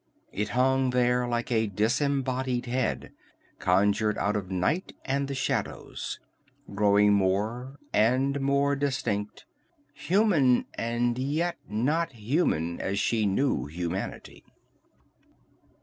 [0.31, 3.11] It hung there like a disembodied head,
[3.59, 6.19] conjured out of night and the shadows,
[6.73, 9.45] growing more and more distinct;
[9.93, 14.43] human, and yet not human as she knew humanity.